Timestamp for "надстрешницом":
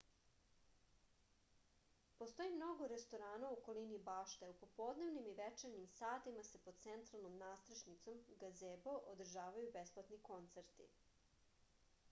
7.43-8.23